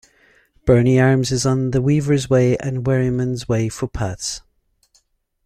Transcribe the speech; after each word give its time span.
Berney 0.65 0.99
Arms 0.99 1.31
is 1.31 1.45
on 1.45 1.69
the 1.69 1.79
Weavers' 1.79 2.27
Way 2.27 2.57
and 2.57 2.83
Wherryman's 2.83 3.47
Way 3.47 3.69
footpaths. 3.69 4.41